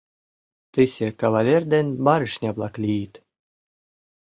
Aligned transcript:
Тысе 0.73 1.07
кавалер 1.19 1.61
ден 1.73 1.87
барышня-влак 2.05 2.73
лийыт... 2.83 3.13